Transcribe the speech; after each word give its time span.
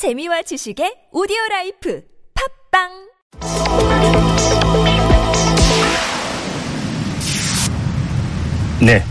재미와 0.00 0.40
지식의 0.40 1.12
오디오 1.12 1.36
라이프 1.50 2.02
팟빵 2.72 2.88
네. 8.80 9.02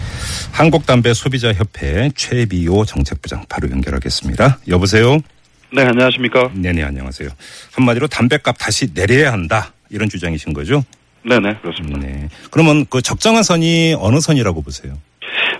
한국담배 0.51 1.13
소비자협회 1.13 2.09
최비호 2.15 2.85
정책부장 2.85 3.45
바로 3.47 3.69
연결하겠습니다. 3.69 4.61
여보세요? 4.67 5.19
네, 5.71 5.83
안녕하십니까. 5.83 6.49
네네, 6.55 6.81
안녕하세요. 6.81 7.29
한마디로 7.73 8.07
담배값 8.07 8.55
다시 8.57 8.91
내려야 8.91 9.31
한다. 9.31 9.73
이런 9.91 10.09
주장이신 10.09 10.53
거죠? 10.53 10.83
네네, 11.23 11.59
그렇습니다. 11.61 11.99
네. 11.99 12.29
그러면 12.49 12.87
그 12.89 13.03
적정한 13.03 13.43
선이 13.43 13.95
어느 13.99 14.19
선이라고 14.19 14.63
보세요? 14.63 14.97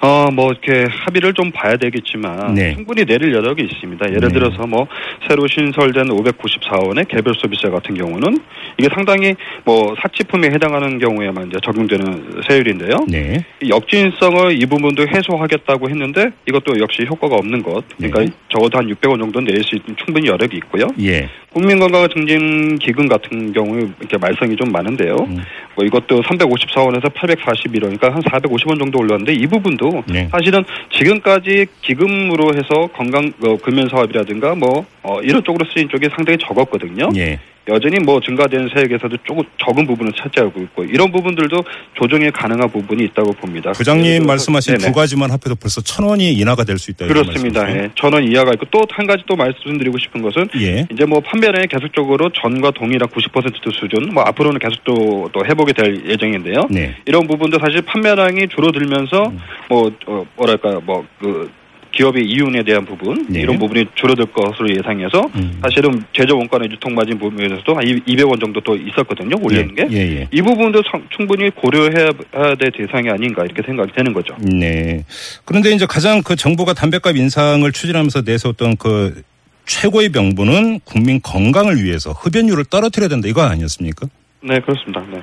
어, 0.02 0.28
뭐, 0.32 0.52
이렇게 0.52 0.86
합의를 0.90 1.34
좀 1.34 1.52
봐야 1.52 1.76
되겠지만, 1.76 2.54
네. 2.54 2.74
충분히 2.74 3.06
내릴 3.06 3.34
여력이 3.34 3.64
있습니다. 3.64 4.06
예를 4.10 4.30
네. 4.30 4.34
들어서 4.34 4.66
뭐, 4.66 4.88
새로 5.28 5.46
신설된 5.48 6.08
594원의 6.08 7.08
개별 7.08 7.34
소비세 7.36 7.70
같은 7.70 7.96
경우는, 7.96 8.38
이게 8.78 8.88
상당히 8.94 9.36
뭐, 9.66 9.94
사치품에 10.02 10.48
해당하는 10.48 11.00
경우에만 11.00 11.48
이제 11.48 11.58
적용되는 11.64 12.42
세율인데요. 12.48 13.06
네. 13.10 13.44
이 13.62 13.70
역진성을 13.70 14.62
이 14.62 14.66
부분도 14.66 15.06
해소하겠다고 15.08 15.90
했는데, 15.90 16.30
이것도 16.48 16.80
역시 16.80 17.06
효과가 17.10 17.36
없는 17.36 17.62
것. 17.62 17.84
그러니까 17.98 18.22
네. 18.22 18.28
적어도 18.50 18.78
한 18.78 18.88
600원 18.88 19.20
정도 19.20 19.42
낼수 19.42 19.76
있는 19.76 19.96
충분히 19.98 20.28
여력이 20.28 20.58
있고요. 20.58 20.88
예. 21.02 21.28
국민건강증진기금 21.54 23.08
같은 23.08 23.52
경우에 23.54 23.82
이렇게 24.00 24.18
말썽이 24.18 24.56
좀 24.56 24.72
많은데요. 24.72 25.16
음. 25.16 25.38
뭐 25.76 25.86
이것도 25.86 26.22
354원에서 26.22 27.12
841원이니까 27.14 28.12
한 28.12 28.22
450원 28.22 28.78
정도 28.80 29.00
올랐는데 29.00 29.34
이 29.34 29.48
부분도 29.48 29.89
네. 30.08 30.28
사실은 30.32 30.64
지금까지 30.92 31.68
기금으로 31.82 32.54
해서 32.56 32.88
건강 32.94 33.32
어, 33.46 33.58
금연 33.58 33.90
사업이라든가 33.90 34.56
뭐 34.56 34.86
어, 35.04 35.22
이런 35.22 35.44
쪽으로 35.44 35.66
쓰인 35.74 35.90
쪽이 35.90 36.08
상당히 36.16 36.38
적었거든요. 36.40 37.10
예. 37.16 37.40
여전히 37.70 38.00
뭐 38.00 38.20
증가된 38.20 38.70
세액에서도 38.76 39.16
조금 39.26 39.44
적은 39.64 39.86
부분을 39.86 40.12
차지하고 40.14 40.60
있고 40.64 40.84
이런 40.86 41.12
부분들도 41.12 41.64
조정이 41.96 42.30
가능한 42.32 42.70
부분이 42.72 43.04
있다고 43.06 43.32
봅니다. 43.34 43.72
부장님 43.72 44.26
말씀하신 44.26 44.78
네네. 44.78 44.88
두 44.88 44.94
가지만 44.94 45.30
합해도 45.30 45.56
벌써 45.56 45.82
천 45.82 46.06
원이 46.06 46.34
인하가 46.34 46.64
될 46.64 46.80
수 46.80 46.92
있다. 46.92 47.08
그렇습니다. 47.08 47.70
예. 47.70 47.90
전원 47.96 48.24
이하가 48.24 48.52
있고 48.54 48.66
또 48.72 48.80
한 48.92 49.06
가지 49.06 49.24
또 49.28 49.36
말씀드리고 49.36 49.98
싶은 49.98 50.22
것은 50.22 50.48
예. 50.62 50.86
이제 50.92 51.06
뭐 51.06 51.20
판매량이 51.22 51.68
계속적으로 51.68 52.30
전과 52.32 52.72
동일한 52.72 53.08
90% 53.10 53.54
수준, 53.80 54.10
뭐 54.14 54.24
앞으로는 54.24 54.60
계속 54.60 54.84
또, 54.84 55.30
또 55.32 55.46
회복이 55.46 55.74
될 55.74 56.04
예정인데요. 56.10 56.68
네. 56.70 56.96
이런 57.06 57.28
부분도 57.28 57.60
사실 57.60 57.82
판매량이 57.82 58.48
줄어들면서 58.50 59.24
음. 59.30 59.40
뭐 59.70 59.92
어, 60.08 60.26
뭐랄까 60.36 60.80
뭐그 60.82 61.50
기업의 61.92 62.24
이윤에 62.26 62.64
대한 62.64 62.86
부분 62.86 63.26
네. 63.30 63.42
이런 63.42 63.58
부분이 63.58 63.86
줄어들 63.96 64.26
것으로 64.28 64.70
예상해서 64.70 65.22
음. 65.36 65.60
사실은 65.62 66.04
제조 66.14 66.38
원가의 66.38 66.70
유통 66.72 66.94
마진 66.94 67.18
부분에서도 67.18 67.74
한 67.76 67.84
200원 67.84 68.40
정도 68.40 68.62
또 68.62 68.76
있었거든요 68.76 69.36
올리는 69.42 69.74
게. 69.76 69.88
예, 69.92 69.98
예. 70.22 70.28
이 70.32 70.42
부분도 70.42 70.82
성- 70.92 71.04
충분히 71.16 71.50
고려해야 71.50 72.12
될 72.60 72.72
대상이 72.72 73.10
아닌가 73.10 73.44
이렇게 73.44 73.62
생각이 73.66 73.92
되는 73.94 74.14
거죠. 74.14 74.36
네. 74.40 75.04
그런데 75.46 75.72
이제 75.72 75.86
가장 75.88 76.22
그 76.22 76.36
정부가 76.36 76.74
담배값 76.74 77.16
인상을 77.18 77.70
추진하면서 77.72 78.22
내세웠던 78.26 78.78
그 78.78 79.22
최고의 79.66 80.10
명분은 80.10 80.80
국민 80.84 81.22
건강을 81.22 81.84
위해서 81.84 82.12
흡연율을 82.12 82.66
떨어뜨려야 82.66 83.10
된다 83.10 83.28
이거 83.28 83.42
아니었습니까? 83.44 84.08
네 84.42 84.60
그렇습니다. 84.60 85.04
네. 85.12 85.22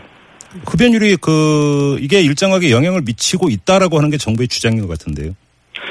흡연율이 0.66 1.16
그 1.20 1.98
이게 2.00 2.20
일정하게 2.22 2.70
영향을 2.70 3.02
미치고 3.02 3.50
있다라고 3.50 3.98
하는 3.98 4.10
게 4.10 4.16
정부의 4.16 4.48
주장인 4.48 4.80
것 4.80 4.88
같은데요. 4.88 5.32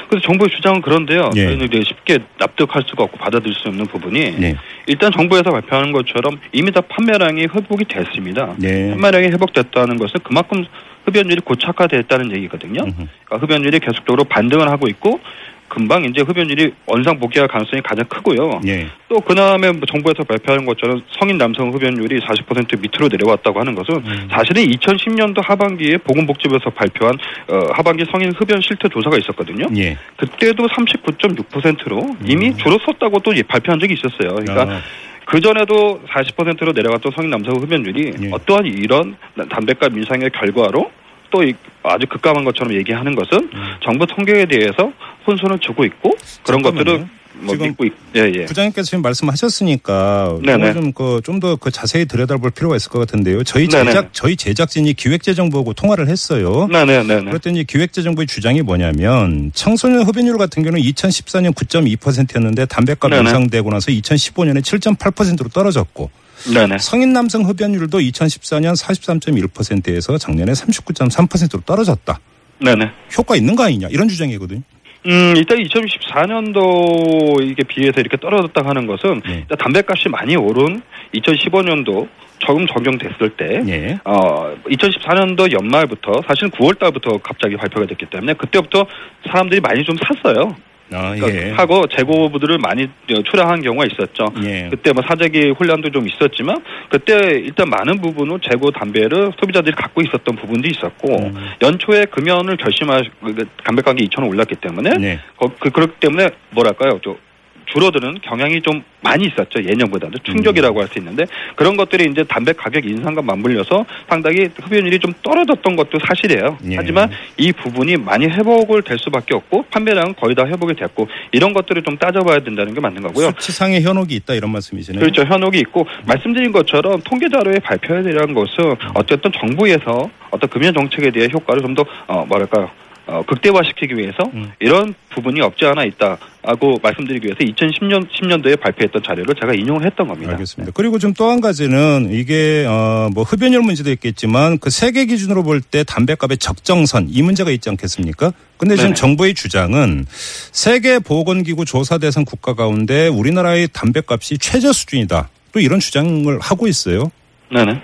그래서 0.08 0.26
정부의 0.26 0.50
주장은 0.50 0.80
그런데요. 0.80 1.30
예. 1.36 1.46
저희는 1.46 1.66
이제 1.66 1.80
쉽게 1.84 2.18
납득할 2.38 2.82
수가 2.86 3.04
없고 3.04 3.18
받아들일 3.18 3.54
수 3.54 3.68
없는 3.68 3.86
부분이 3.86 4.36
네. 4.38 4.56
일단 4.86 5.12
정부에서 5.12 5.50
발표하는 5.50 5.92
것처럼 5.92 6.38
이미 6.52 6.70
다 6.72 6.80
판매량이 6.80 7.42
회복이 7.42 7.84
됐습니다. 7.86 8.54
네. 8.58 8.90
판매량이 8.90 9.28
회복됐다는 9.28 9.98
것은 9.98 10.20
그만큼 10.22 10.64
흡연율이 11.04 11.40
고착화됐다는 11.40 12.34
얘기거든요. 12.36 12.82
그러니까 12.82 13.46
흡연율이 13.46 13.78
계속적으로 13.80 14.24
반등을 14.24 14.68
하고 14.68 14.88
있고 14.88 15.20
금방 15.68 16.04
이제 16.04 16.22
흡연율이 16.22 16.72
원상 16.86 17.18
복귀할 17.18 17.48
가능성이 17.48 17.82
가장 17.82 18.04
크고요. 18.06 18.60
예. 18.66 18.86
또 19.08 19.20
그다음에 19.20 19.70
뭐 19.72 19.80
정부에서 19.86 20.22
발표하는 20.24 20.64
것처럼 20.64 21.02
성인 21.18 21.38
남성 21.38 21.70
흡연율이 21.72 22.20
40% 22.20 22.80
밑으로 22.80 23.08
내려왔다고 23.08 23.60
하는 23.60 23.74
것은 23.74 23.94
음. 23.96 24.28
사실은 24.30 24.62
2010년도 24.64 25.42
하반기에 25.44 25.98
보건복지부에서 25.98 26.70
발표한 26.70 27.14
어, 27.48 27.60
하반기 27.72 28.04
성인 28.10 28.32
흡연 28.32 28.60
실태 28.60 28.88
조사가 28.88 29.18
있었거든요. 29.18 29.66
예. 29.76 29.96
그때도 30.16 30.66
39.6%로 30.66 32.16
이미 32.24 32.56
줄어섰다고 32.56 33.18
또 33.20 33.32
발표한 33.48 33.80
적이 33.80 33.94
있었어요. 33.94 34.34
그러니까 34.36 34.64
음. 34.64 34.70
아, 34.70 34.80
그 35.24 35.40
전에도 35.40 36.00
40%로 36.08 36.72
내려갔던 36.72 37.12
성인 37.16 37.30
남성 37.30 37.54
흡연율이 37.56 38.12
예. 38.22 38.30
어떠한 38.32 38.66
이런 38.66 39.16
담배값 39.50 39.96
인상의 39.96 40.30
결과로 40.30 40.90
또 41.30 41.42
이- 41.42 41.54
아주 41.82 42.06
급감한 42.06 42.44
것처럼 42.44 42.72
얘기하는 42.74 43.14
것은 43.14 43.50
음. 43.52 43.74
정부 43.80 44.06
통계에 44.06 44.44
대해서 44.46 44.92
혼선을 45.26 45.58
주고 45.60 45.84
있고 45.84 46.16
그런. 46.42 46.62
것들을 46.62 47.06
뭐 47.38 47.54
지금 47.54 47.68
믿고 47.68 47.84
있, 47.84 47.92
예, 48.16 48.32
예. 48.34 48.44
부장님께서 48.46 48.86
지금 48.86 49.02
말씀하셨으니까 49.02 50.38
네네. 50.42 50.72
좀좀 50.72 51.38
더 51.40 51.56
그 51.56 51.70
자세히 51.70 52.06
들여다볼 52.06 52.50
필요가 52.50 52.76
있을 52.76 52.90
것 52.90 52.98
같은데요. 53.00 53.44
저희 53.44 53.68
네네. 53.68 53.90
제작 53.90 54.08
저희 54.12 54.36
제작진이 54.36 54.94
기획재정부하고 54.94 55.74
통화를 55.74 56.08
했어요. 56.08 56.66
네네네. 56.70 57.24
그랬더니 57.24 57.64
기획재정부의 57.64 58.26
주장이 58.26 58.62
뭐냐면 58.62 59.50
청소년 59.54 60.02
흡연율 60.02 60.38
같은 60.38 60.62
경우는 60.62 60.82
2014년 60.82 61.54
9.2%였는데 61.54 62.66
담배값 62.66 63.10
네네. 63.10 63.22
인상되고 63.22 63.70
나서 63.70 63.90
2015년에 63.92 64.62
7.8%로 64.62 65.48
떨어졌고 65.50 66.10
네네. 66.52 66.78
성인 66.78 67.12
남성 67.12 67.44
흡연율도 67.44 67.98
2014년 67.98 68.76
43.1%에서 68.76 70.18
작년에 70.18 70.52
39.3%로 70.52 71.60
떨어졌다. 71.62 72.18
네네. 72.60 72.90
효과 73.18 73.36
있는 73.36 73.54
거 73.56 73.64
아니냐 73.64 73.88
이런 73.88 74.08
주장이거든요. 74.08 74.62
음, 75.06 75.34
일단 75.36 75.58
2014년도 75.58 77.42
이게 77.42 77.62
비해서 77.62 78.00
이렇게 78.00 78.16
떨어졌다 78.16 78.60
하는 78.64 78.86
것은 78.86 79.22
네. 79.24 79.46
담배값이 79.56 80.08
많이 80.08 80.36
오른 80.36 80.82
2015년도 81.14 82.08
처음 82.44 82.66
적용됐을 82.66 83.30
때 83.36 83.62
예. 83.68 83.98
어, 84.04 84.54
2014년도 84.68 85.52
연말부터 85.52 86.22
사실은 86.26 86.50
9월 86.50 86.78
달부터 86.78 87.18
갑자기 87.18 87.56
발표가 87.56 87.86
됐기 87.86 88.06
때문에 88.06 88.34
그때부터 88.34 88.86
사람들이 89.30 89.60
많이 89.60 89.84
좀 89.84 89.96
샀어요. 89.96 90.54
아 90.92 91.14
그러니까 91.16 91.34
예. 91.34 91.50
하고 91.50 91.84
재고부들을 91.88 92.58
많이 92.58 92.88
출하한 93.28 93.60
경우가 93.60 93.86
있었죠. 93.86 94.26
예. 94.44 94.68
그때 94.70 94.92
뭐 94.92 95.02
사재기 95.06 95.50
혼란도 95.58 95.90
좀 95.90 96.06
있었지만 96.06 96.62
그때 96.88 97.14
일단 97.40 97.68
많은 97.68 98.00
부분은 98.00 98.38
재고 98.48 98.70
담배를 98.70 99.32
소비자들이 99.40 99.74
갖고 99.74 100.00
있었던 100.02 100.36
부분도 100.36 100.68
있었고 100.68 101.16
음. 101.26 101.34
연초에 101.60 102.04
금연을 102.06 102.56
결심할 102.56 103.10
그 103.20 103.48
담배 103.64 103.82
가격이 103.82 104.08
2천 104.08 104.20
원 104.20 104.28
올랐기 104.28 104.54
때문에 104.56 104.90
네. 104.98 105.20
거- 105.36 105.50
그 105.58 105.70
그렇기 105.70 105.94
때문에 105.98 106.28
뭐랄까요 106.50 107.00
또 107.02 107.18
줄어드는 107.66 108.18
경향이 108.22 108.62
좀 108.62 108.82
많이 109.02 109.26
있었죠 109.26 109.62
예년보다도 109.62 110.18
충격이라고 110.24 110.80
할 110.80 110.86
수 110.86 110.98
있는데 110.98 111.26
그런 111.56 111.76
것들이 111.76 112.08
이제 112.10 112.24
담배 112.24 112.52
가격 112.52 112.84
인상과 112.84 113.22
맞물려서 113.22 113.84
상당히 114.08 114.48
흡연율이 114.62 114.98
좀 114.98 115.12
떨어졌던 115.22 115.76
것도 115.76 115.98
사실이에요. 116.06 116.58
예. 116.70 116.76
하지만 116.76 117.10
이 117.36 117.52
부분이 117.52 117.96
많이 117.96 118.26
회복을 118.26 118.82
될 118.82 118.98
수밖에 118.98 119.34
없고 119.34 119.64
판매량은 119.70 120.14
거의 120.14 120.34
다 120.34 120.46
회복이 120.46 120.74
됐고 120.74 121.08
이런 121.32 121.52
것들을 121.52 121.82
좀 121.82 121.96
따져봐야 121.98 122.40
된다는 122.40 122.74
게 122.74 122.80
맞는 122.80 123.02
거고요. 123.02 123.32
수치상의 123.38 123.82
현혹이 123.82 124.14
있다 124.16 124.34
이런 124.34 124.52
말씀이시네요. 124.52 125.00
그렇죠. 125.00 125.22
현혹이 125.24 125.58
있고 125.58 125.86
말씀드린 126.06 126.52
것처럼 126.52 127.00
통계 127.02 127.28
자료에 127.28 127.58
발표해야 127.58 128.02
되는 128.02 128.34
것은 128.34 128.76
어쨌든 128.94 129.32
정부에서 129.32 130.08
어떤 130.30 130.48
금연 130.50 130.74
정책에 130.74 131.10
대해 131.10 131.28
효과를 131.32 131.62
좀더 131.62 131.84
어, 132.06 132.24
뭐랄까 132.26 132.70
어, 133.08 133.22
극대화시키기 133.24 133.96
위해서 133.96 134.18
음. 134.34 134.50
이런 134.58 134.92
부분이 135.10 135.40
없지 135.40 135.64
않아 135.64 135.84
있다라고 135.84 136.80
말씀드리기 136.82 137.26
위해서 137.26 137.38
2010년 137.38 138.08
10년도에 138.10 138.58
발표했던 138.60 139.02
자료를 139.06 139.34
제가 139.40 139.54
인용을 139.54 139.86
했던 139.86 140.08
겁니다. 140.08 140.32
알겠습니다. 140.32 140.72
그리고 140.74 140.98
좀 140.98 141.14
또 141.14 141.30
한 141.30 141.40
가지는 141.40 142.08
이게 142.12 142.66
어 142.68 143.08
뭐 143.14 143.22
흡연율 143.22 143.62
문제도 143.62 143.90
있겠지만 143.92 144.58
그 144.58 144.70
세계 144.70 145.06
기준으로 145.06 145.42
볼 145.44 145.60
때 145.60 145.84
담배값의 145.84 146.38
적정선 146.38 147.06
이 147.08 147.22
문제가 147.22 147.50
있지 147.52 147.68
않겠습니까? 147.70 148.32
근데 148.58 148.74
지금 148.74 148.88
네네. 148.90 148.94
정부의 148.94 149.34
주장은 149.34 150.04
세계 150.10 150.98
보건기구 150.98 151.64
조사 151.64 151.98
대상 151.98 152.24
국가 152.24 152.54
가운데 152.54 153.06
우리나라의 153.08 153.68
담배값이 153.72 154.38
최저 154.38 154.72
수준이다. 154.72 155.28
또 155.52 155.60
이런 155.60 155.78
주장을 155.80 156.36
하고 156.40 156.66
있어요. 156.66 157.10
네네. 157.52 157.80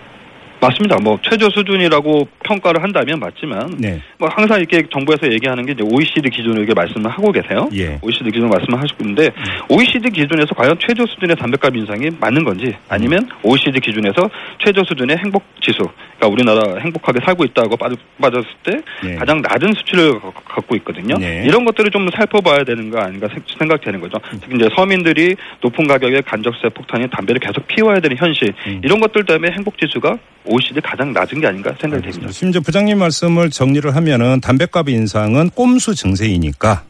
맞습니다. 0.63 0.97
뭐 1.03 1.19
최저 1.23 1.51
수준이라고 1.51 2.29
평가를 2.45 2.83
한다면 2.85 3.19
맞지만 3.19 3.75
네. 3.79 4.01
뭐 4.17 4.29
항상 4.31 4.61
이렇게 4.61 4.85
정부에서 4.93 5.31
얘기하는 5.33 5.67
게 5.67 5.73
이제 5.73 5.83
OECD 5.83 6.31
기준으로 6.31 6.63
이렇게 6.63 6.73
말씀을 6.73 7.11
하고 7.11 7.33
계세요. 7.33 7.69
예. 7.75 7.99
OECD 8.01 8.31
기준 8.31 8.49
말씀을 8.49 8.81
하시고 8.81 8.99
있는데 9.03 9.31
OECD 9.69 10.11
기준에서 10.11 10.55
과연 10.55 10.77
최저 10.79 11.05
수준의 11.05 11.35
담배값 11.35 11.75
인상이 11.75 12.11
맞는 12.21 12.45
건지 12.45 12.73
아니면 12.89 13.29
OECD 13.43 13.81
기준에서 13.81 14.31
최저 14.63 14.85
수준의 14.85 15.17
행복 15.17 15.43
지수, 15.61 15.79
그러니까 16.19 16.29
우리나라 16.29 16.79
행복하게 16.81 17.19
살고 17.25 17.45
있다고 17.47 17.77
빠졌, 17.77 17.99
빠졌을 18.21 18.49
때 18.63 18.79
예. 19.05 19.15
가장 19.17 19.43
낮은 19.43 19.73
수치를 19.75 20.21
가- 20.21 20.31
갖고 20.45 20.77
있거든요. 20.77 21.17
네. 21.19 21.43
이런 21.45 21.65
것들을 21.65 21.91
좀 21.91 22.09
살펴봐야 22.15 22.63
되는 22.63 22.89
거 22.89 23.01
아닌가 23.01 23.27
생- 23.33 23.43
생각되는 23.59 24.01
거죠. 24.01 24.19
특히 24.41 24.55
이제 24.55 24.69
서민들이 24.77 25.35
높은 25.61 25.89
가격의 25.89 26.23
간접세 26.23 26.69
폭탄인 26.69 27.09
담배를 27.11 27.41
계속 27.41 27.67
피워야 27.67 27.99
되는 27.99 28.17
현실 28.17 28.53
음. 28.69 28.81
이런 28.85 29.01
것들 29.01 29.25
때문에 29.25 29.53
행복 29.57 29.77
지수가 29.79 30.19
OECD 30.53 30.81
가장 30.83 31.13
낮은 31.13 31.41
게 31.41 31.47
아닌가 31.47 31.75
생각이 31.81 32.03
됩니다. 32.03 32.31
심지어 32.31 32.61
부장님 32.61 32.99
말씀을 32.99 33.51
정리를 33.51 33.95
하면은 33.97 34.41
담배값 34.41 34.89
인상은 34.89 35.51
꼼수 35.51 35.95
증세이니까 35.95 36.85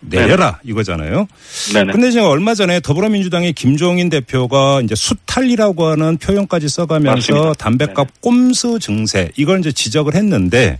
내려라 0.00 0.60
이거잖아요. 0.62 1.26
네네. 1.72 1.92
근데 1.92 2.10
지금 2.12 2.26
얼마 2.26 2.54
전에 2.54 2.78
더불어민주당의 2.78 3.52
김종인 3.52 4.08
대표가 4.08 4.80
이제 4.82 4.94
수탈이라고 4.94 5.86
하는 5.86 6.16
표현까지 6.18 6.68
써가면서 6.68 7.32
맞습니다. 7.32 7.54
담배값 7.54 8.20
꼼수 8.20 8.78
증세 8.78 9.30
이걸 9.36 9.58
이제 9.58 9.72
지적을 9.72 10.14
했는데 10.14 10.78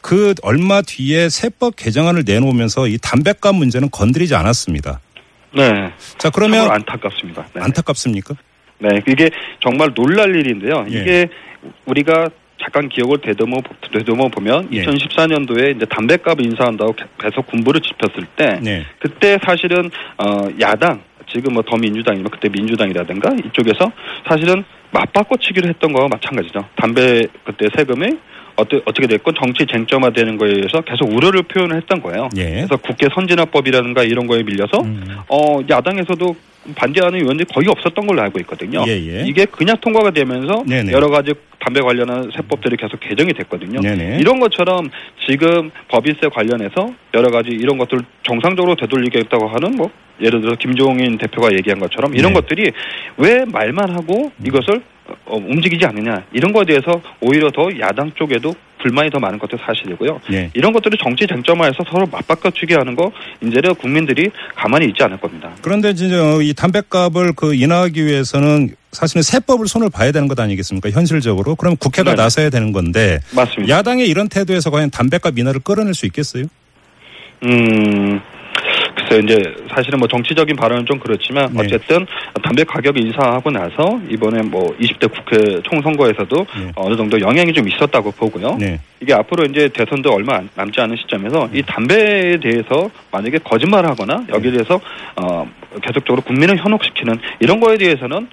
그 0.00 0.34
얼마 0.42 0.82
뒤에 0.82 1.28
세법 1.28 1.74
개정안을 1.74 2.22
내놓으면서 2.24 2.86
이 2.86 2.98
담배값 2.98 3.56
문제는 3.56 3.90
건드리지 3.90 4.36
않았습니다. 4.36 5.00
네. 5.56 5.90
자 6.18 6.30
그러면 6.30 6.70
안타깝습니다. 6.70 7.48
네. 7.54 7.60
안타깝습니까? 7.62 8.36
네, 8.80 9.00
이게 9.06 9.30
정말 9.60 9.92
놀랄 9.94 10.34
일인데요. 10.34 10.86
예. 10.90 10.98
이게 11.00 11.28
우리가 11.86 12.28
잠깐 12.60 12.88
기억을 12.88 13.18
되듬어, 13.18 13.58
되듬어 13.92 14.28
보면 14.28 14.68
예. 14.72 14.84
2014년도에 14.84 15.76
이제 15.76 15.86
담배값 15.86 16.40
인상한다고 16.40 16.92
개- 16.94 17.04
계속 17.18 17.46
군부를 17.46 17.80
짚었을 17.80 18.26
때 18.36 18.58
네. 18.62 18.84
그때 18.98 19.38
사실은 19.44 19.90
어 20.18 20.46
야당 20.60 21.00
지금 21.32 21.54
뭐 21.54 21.62
더민주당이면 21.62 22.30
그때 22.30 22.48
민주당이라든가 22.48 23.30
이쪽에서 23.46 23.90
사실은 24.28 24.64
맞바꿔 24.92 25.36
치기를 25.36 25.68
했던 25.70 25.92
거와 25.92 26.08
마찬가지죠. 26.08 26.64
담배 26.76 27.22
그때 27.44 27.66
세금이 27.76 28.06
어떻게 28.56 28.82
어떻게 28.84 29.06
됐건 29.06 29.34
정치 29.40 29.64
쟁점화되는 29.64 30.36
거에 30.36 30.50
의해서 30.50 30.80
계속 30.82 31.10
우려를 31.14 31.42
표현을 31.44 31.76
했던 31.76 32.02
거예요. 32.02 32.28
예. 32.36 32.44
그래서 32.66 32.76
국회 32.78 33.06
선진화법이라든가 33.14 34.02
이런 34.02 34.26
거에 34.26 34.42
밀려서 34.42 34.80
음. 34.82 35.16
어 35.28 35.60
야당에서도 35.68 36.36
반대하는 36.74 37.20
의원들이 37.20 37.46
거의 37.52 37.68
없었던 37.68 38.06
걸로 38.06 38.20
알고 38.22 38.38
있거든요. 38.40 38.84
예, 38.86 38.92
예. 38.92 39.24
이게 39.26 39.46
그냥 39.46 39.76
통과가 39.80 40.10
되면서 40.10 40.62
네네. 40.66 40.92
여러 40.92 41.08
가지 41.08 41.32
담배 41.58 41.80
관련한 41.80 42.30
세법들이 42.34 42.76
계속 42.76 43.00
개정이 43.00 43.32
됐거든요. 43.32 43.80
네네. 43.80 44.18
이런 44.20 44.40
것처럼 44.40 44.90
지금 45.28 45.70
법인세 45.88 46.28
관련해서 46.28 46.94
여러 47.14 47.30
가지 47.30 47.50
이런 47.50 47.78
것들 47.78 48.00
정상적으로 48.22 48.76
되돌리겠다고 48.76 49.48
하는 49.48 49.76
뭐 49.76 49.90
예를 50.20 50.42
들어 50.42 50.54
김종인 50.56 51.16
대표가 51.16 51.52
얘기한 51.52 51.78
것처럼 51.78 52.14
이런 52.14 52.32
네. 52.32 52.40
것들이 52.40 52.72
왜 53.16 53.44
말만 53.46 53.90
하고 53.90 54.30
이것을 54.44 54.82
어, 55.26 55.36
움직이지 55.36 55.86
않느냐 55.86 56.24
이런 56.32 56.52
거에 56.52 56.64
대해서 56.64 57.00
오히려 57.20 57.50
더 57.50 57.68
야당 57.80 58.12
쪽에도 58.12 58.54
불만이 58.82 59.10
더 59.10 59.18
많은 59.18 59.38
것도 59.38 59.56
사실이고요. 59.58 60.20
네. 60.30 60.50
이런 60.54 60.72
것들이 60.72 60.96
정치 61.02 61.26
쟁점화해서 61.26 61.78
서로 61.90 62.06
맞바꿔주게 62.06 62.74
하는 62.74 62.94
거 62.94 63.12
이제는 63.42 63.74
국민들이 63.74 64.30
가만히 64.54 64.86
있지 64.86 65.02
않을 65.02 65.18
겁니다. 65.18 65.50
그런데 65.62 65.94
진짜 65.94 66.16
이 66.40 66.52
담배값을 66.54 67.32
그 67.34 67.54
인하하기 67.54 68.04
위해서는 68.04 68.70
사실은 68.92 69.22
세법을 69.22 69.68
손을 69.68 69.88
봐야 69.90 70.10
되는 70.12 70.26
것 70.28 70.38
아니겠습니까? 70.40 70.90
현실적으로. 70.90 71.54
그럼 71.54 71.76
국회가 71.76 72.10
네네. 72.12 72.22
나서야 72.22 72.50
되는 72.50 72.72
건데 72.72 73.20
맞습니다. 73.34 73.76
야당의 73.76 74.08
이런 74.08 74.28
태도에서 74.28 74.70
과연 74.70 74.90
담배값 74.90 75.38
인하를 75.38 75.60
끌어낼 75.60 75.94
수 75.94 76.06
있겠어요? 76.06 76.44
음, 77.44 78.20
글쎄요, 78.94 79.20
이제 79.20 79.54
사실은 79.74 79.98
뭐 79.98 80.08
정치적인 80.08 80.56
발언은 80.56 80.86
좀 80.86 80.98
그렇지만 80.98 81.52
네. 81.52 81.60
어쨌든 81.64 82.06
담배 82.42 82.64
가격 82.64 82.98
인상하고 82.98 83.50
나서 83.50 84.00
이번에 84.10 84.42
뭐 84.42 84.74
20대 84.80 85.10
국회 85.12 85.60
총선거에서도 85.62 86.46
네. 86.58 86.72
어느 86.76 86.96
정도 86.96 87.20
영향이 87.20 87.52
좀 87.52 87.68
있었다고 87.68 88.10
보고요. 88.12 88.56
네. 88.58 88.80
이게 89.00 89.14
앞으로 89.14 89.44
이제 89.46 89.68
대선도 89.68 90.12
얼마 90.12 90.36
안- 90.36 90.48
남지 90.54 90.80
않은 90.80 90.96
시점에서 90.96 91.48
이 91.52 91.62
담배에 91.62 92.38
대해서 92.40 92.90
만약에 93.12 93.38
거짓말을 93.38 93.88
하거나 93.90 94.24
여기에 94.28 94.50
대해서 94.52 94.80
어 95.16 95.48
계속적으로 95.82 96.22
국민을 96.22 96.58
현혹시키는 96.58 97.18
이런 97.40 97.60
거에 97.60 97.78
대해서는 97.78 98.28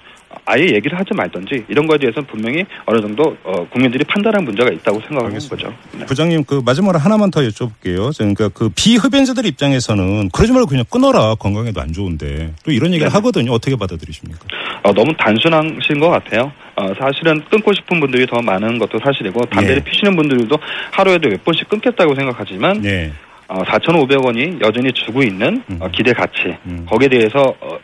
아예 0.45 0.63
얘기를 0.63 0.97
하지 0.97 1.13
말든지 1.15 1.65
이런 1.67 1.87
거에 1.87 1.97
대해서는 1.97 2.27
분명히 2.27 2.65
어느 2.85 3.01
정도 3.01 3.35
어 3.43 3.67
국민들이 3.69 4.03
판단할 4.03 4.43
문제가 4.43 4.71
있다고 4.71 4.99
생각하는 5.01 5.27
알겠습니다. 5.27 5.55
거죠. 5.55 5.77
네. 5.97 6.05
부장님 6.05 6.43
그 6.45 6.61
마지막으로 6.65 6.99
하나만 6.99 7.31
더 7.31 7.41
여쭤볼게요. 7.41 8.15
그러니까 8.17 8.49
그 8.49 8.69
비흡연자들 8.69 9.45
입장에서는 9.45 10.29
그러지 10.29 10.51
말고 10.53 10.67
그냥 10.67 10.85
끊어라 10.89 11.35
건강에도 11.35 11.81
안 11.81 11.93
좋은데 11.93 12.53
또 12.63 12.71
이런 12.71 12.89
얘기를 12.93 13.07
네. 13.07 13.13
하거든요. 13.13 13.51
어떻게 13.51 13.75
받아들이십니까? 13.75 14.39
어, 14.83 14.93
너무 14.93 15.13
단순하신 15.17 15.99
것 15.99 16.09
같아요. 16.09 16.51
어, 16.75 16.93
사실은 16.99 17.41
끊고 17.49 17.73
싶은 17.73 17.99
분들이 17.99 18.25
더 18.27 18.39
많은 18.41 18.77
것도 18.77 18.99
사실이고 19.03 19.41
담배를 19.45 19.77
예. 19.77 19.89
피시는 19.89 20.15
분들도 20.15 20.55
하루에도 20.91 21.29
몇 21.29 21.43
번씩 21.43 21.67
끊겠다고 21.69 22.13
생각하지만 22.15 22.81
네. 22.81 23.11
어, 23.47 23.63
4,500원이 23.63 24.61
여전히 24.61 24.91
주고 24.91 25.23
있는 25.23 25.63
음. 25.69 25.77
어, 25.79 25.87
기대 25.89 26.13
가치 26.13 26.55
음. 26.65 26.85
거기에 26.87 27.07
대해서 27.09 27.55
어, 27.61 27.77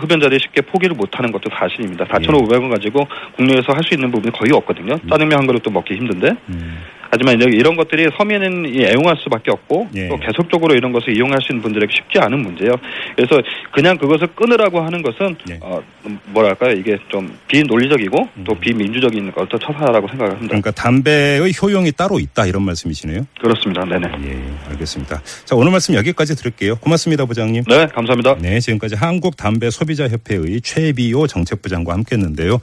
흡연자들이 0.00 0.38
쉽게 0.40 0.62
포기를 0.62 0.96
못하는 0.96 1.30
것도 1.32 1.50
사실입니다. 1.58 2.04
예. 2.08 2.12
4,500원 2.12 2.70
가지고 2.70 3.06
국내에서 3.36 3.72
할 3.72 3.80
수 3.84 3.94
있는 3.94 4.10
부분이 4.10 4.32
거의 4.32 4.52
없거든요. 4.52 4.96
짜장면 5.08 5.38
한 5.38 5.46
그릇도 5.46 5.70
먹기 5.70 5.94
힘든데 5.94 6.28
음. 6.50 6.78
하지만 7.10 7.40
이런 7.40 7.76
것들이 7.76 8.08
서민은 8.16 8.74
이 8.74 8.84
애용할 8.84 9.16
수밖에 9.22 9.50
없고 9.50 9.88
예. 9.96 10.08
또 10.08 10.16
계속적으로 10.16 10.74
이런 10.74 10.92
것을 10.92 11.16
이용할 11.16 11.40
수 11.42 11.52
있는 11.52 11.62
분들에게 11.62 11.92
쉽지 11.92 12.18
않은 12.18 12.38
문제예요. 12.38 12.72
그래서 13.16 13.42
그냥 13.72 13.96
그것을 13.96 14.28
끊으라고 14.28 14.80
하는 14.80 15.02
것은 15.02 15.36
네. 15.46 15.58
어, 15.60 15.82
음, 16.06 16.18
뭐랄까요 16.26 16.72
이게 16.72 16.96
좀 17.08 17.36
비논리적이고 17.48 18.28
또 18.44 18.52
음. 18.52 18.60
비민주적인 18.60 19.32
것도 19.32 19.58
처사라고 19.58 20.08
생각합니다. 20.08 20.48
그러니까 20.48 20.70
담배의 20.70 21.52
효용이 21.60 21.92
따로 21.92 22.18
있다 22.20 22.46
이런 22.46 22.62
말씀이시네요. 22.64 23.26
그렇습니다. 23.40 23.84
네네. 23.84 24.06
예, 24.26 24.70
알겠습니다. 24.70 25.20
자, 25.44 25.56
오늘 25.56 25.72
말씀 25.72 25.94
여기까지 25.94 26.36
들을게요. 26.36 26.76
고맙습니다, 26.76 27.24
부장님. 27.24 27.64
네, 27.64 27.86
감사합니다. 27.86 28.36
네, 28.38 28.60
지금까지 28.60 28.94
한국 28.94 29.36
담배 29.36 29.70
소비자 29.70 30.08
협회의 30.08 30.60
최비호 30.60 31.26
정책부장과 31.26 31.92
함께했는데요. 31.92 32.58